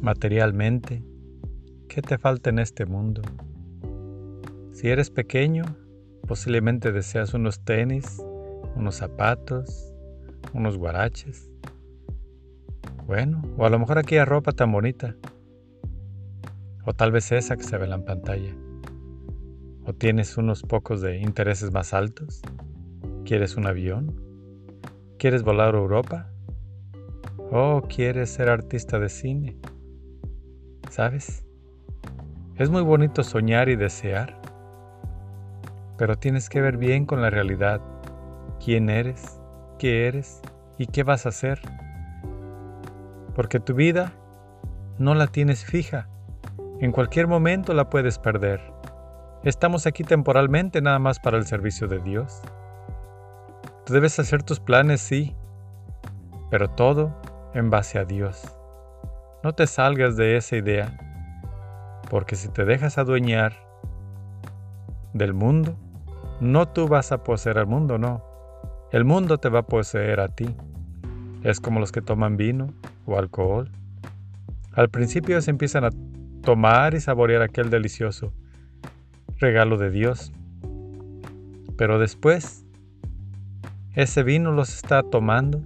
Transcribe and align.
materialmente, 0.00 1.04
¿qué 1.88 2.00
te 2.00 2.16
falta 2.16 2.50
en 2.50 2.58
este 2.58 2.86
mundo? 2.86 3.22
Si 4.72 4.88
eres 4.88 5.10
pequeño, 5.10 5.64
posiblemente 6.26 6.90
deseas 6.90 7.34
unos 7.34 7.60
tenis, 7.64 8.22
unos 8.76 8.96
zapatos, 8.96 9.92
unos 10.54 10.78
guaraches. 10.78 11.50
Bueno, 13.06 13.42
o 13.58 13.66
a 13.66 13.70
lo 13.70 13.78
mejor 13.78 13.98
aquella 13.98 14.24
ropa 14.24 14.52
tan 14.52 14.72
bonita. 14.72 15.16
O 16.86 16.94
tal 16.94 17.12
vez 17.12 17.30
esa 17.32 17.56
que 17.56 17.64
se 17.64 17.76
ve 17.76 17.84
en 17.84 17.90
la 17.90 18.04
pantalla. 18.04 18.54
¿O 19.84 19.92
tienes 19.92 20.36
unos 20.38 20.62
pocos 20.62 21.02
de 21.02 21.18
intereses 21.18 21.72
más 21.72 21.92
altos? 21.92 22.40
¿Quieres 23.24 23.56
un 23.56 23.66
avión? 23.66 24.14
¿Quieres 25.18 25.42
volar 25.42 25.74
a 25.74 25.78
Europa? 25.78 26.30
¿O 27.50 27.82
quieres 27.82 28.30
ser 28.30 28.48
artista 28.48 28.98
de 28.98 29.08
cine? 29.08 29.58
¿Sabes? 30.90 31.46
Es 32.56 32.68
muy 32.68 32.82
bonito 32.82 33.22
soñar 33.22 33.68
y 33.68 33.76
desear, 33.76 34.36
pero 35.96 36.16
tienes 36.16 36.48
que 36.48 36.60
ver 36.60 36.78
bien 36.78 37.06
con 37.06 37.22
la 37.22 37.30
realidad 37.30 37.80
quién 38.62 38.90
eres, 38.90 39.40
qué 39.78 40.08
eres 40.08 40.42
y 40.78 40.86
qué 40.86 41.04
vas 41.04 41.26
a 41.26 41.28
hacer. 41.28 41.60
Porque 43.36 43.60
tu 43.60 43.74
vida 43.74 44.12
no 44.98 45.14
la 45.14 45.28
tienes 45.28 45.64
fija. 45.64 46.08
En 46.80 46.90
cualquier 46.90 47.28
momento 47.28 47.72
la 47.72 47.88
puedes 47.88 48.18
perder. 48.18 48.60
Estamos 49.44 49.86
aquí 49.86 50.02
temporalmente 50.02 50.82
nada 50.82 50.98
más 50.98 51.20
para 51.20 51.38
el 51.38 51.46
servicio 51.46 51.86
de 51.86 52.00
Dios. 52.00 52.42
Tú 53.86 53.92
debes 53.92 54.18
hacer 54.18 54.42
tus 54.42 54.58
planes, 54.58 55.00
sí, 55.00 55.36
pero 56.50 56.68
todo 56.68 57.14
en 57.54 57.70
base 57.70 58.00
a 58.00 58.04
Dios. 58.04 58.59
No 59.42 59.54
te 59.54 59.66
salgas 59.66 60.16
de 60.16 60.36
esa 60.36 60.56
idea, 60.56 60.98
porque 62.10 62.36
si 62.36 62.48
te 62.48 62.66
dejas 62.66 62.98
adueñar 62.98 63.54
del 65.14 65.32
mundo, 65.32 65.78
no 66.40 66.68
tú 66.68 66.88
vas 66.88 67.10
a 67.10 67.24
poseer 67.24 67.56
al 67.56 67.66
mundo, 67.66 67.96
no. 67.96 68.22
El 68.92 69.06
mundo 69.06 69.38
te 69.38 69.48
va 69.48 69.60
a 69.60 69.66
poseer 69.66 70.20
a 70.20 70.28
ti. 70.28 70.54
Es 71.42 71.58
como 71.58 71.80
los 71.80 71.90
que 71.90 72.02
toman 72.02 72.36
vino 72.36 72.74
o 73.06 73.18
alcohol. 73.18 73.70
Al 74.72 74.90
principio 74.90 75.40
se 75.40 75.50
empiezan 75.50 75.84
a 75.84 75.90
tomar 76.42 76.92
y 76.92 77.00
saborear 77.00 77.40
aquel 77.40 77.70
delicioso 77.70 78.34
regalo 79.38 79.78
de 79.78 79.90
Dios. 79.90 80.32
Pero 81.78 81.98
después, 81.98 82.66
ese 83.94 84.22
vino 84.22 84.52
los 84.52 84.74
está 84.74 85.02
tomando. 85.02 85.62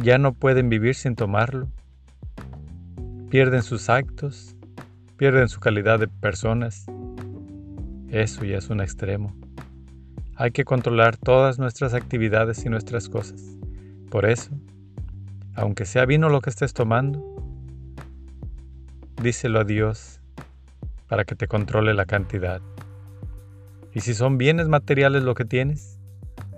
Ya 0.00 0.18
no 0.18 0.32
pueden 0.32 0.68
vivir 0.68 0.94
sin 0.94 1.16
tomarlo. 1.16 1.68
Pierden 3.34 3.64
sus 3.64 3.90
actos, 3.90 4.54
pierden 5.16 5.48
su 5.48 5.58
calidad 5.58 5.98
de 5.98 6.06
personas. 6.06 6.86
Eso 8.08 8.44
ya 8.44 8.58
es 8.58 8.70
un 8.70 8.80
extremo. 8.80 9.34
Hay 10.36 10.52
que 10.52 10.64
controlar 10.64 11.16
todas 11.16 11.58
nuestras 11.58 11.94
actividades 11.94 12.64
y 12.64 12.68
nuestras 12.68 13.08
cosas. 13.08 13.42
Por 14.08 14.24
eso, 14.24 14.52
aunque 15.56 15.84
sea 15.84 16.06
vino 16.06 16.28
lo 16.28 16.40
que 16.40 16.50
estés 16.50 16.74
tomando, 16.74 17.24
díselo 19.20 19.58
a 19.58 19.64
Dios 19.64 20.20
para 21.08 21.24
que 21.24 21.34
te 21.34 21.48
controle 21.48 21.92
la 21.92 22.06
cantidad. 22.06 22.62
Y 23.92 24.02
si 24.02 24.14
son 24.14 24.38
bienes 24.38 24.68
materiales 24.68 25.24
lo 25.24 25.34
que 25.34 25.44
tienes, 25.44 25.98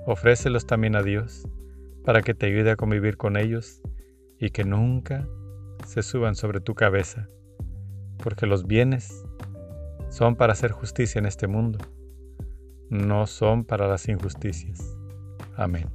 ofrécelos 0.05 0.67
también 0.67 0.95
a 0.95 1.03
Dios 1.03 1.49
para 2.05 2.21
que 2.21 2.35
te 2.35 2.45
ayude 2.45 2.73
a 2.73 2.77
convivir 2.77 3.17
con 3.17 3.39
ellos 3.39 3.81
y 4.39 4.51
que 4.51 4.65
nunca 4.65 5.27
se 5.87 6.03
suban 6.03 6.35
sobre 6.35 6.61
tu 6.61 6.75
cabeza, 6.75 7.29
porque 8.23 8.47
los 8.47 8.67
bienes 8.67 9.25
son 10.11 10.37
para 10.37 10.53
hacer 10.53 10.73
justicia 10.73 11.19
en 11.19 11.27
este 11.27 11.47
mundo, 11.47 11.79
no 12.91 13.27
son 13.27 13.65
para 13.65 13.89
las 13.89 14.09
injusticias. 14.09 14.97
Amén. 15.57 15.89